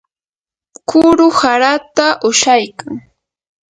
[0.89, 2.93] kuru harata ushaykan.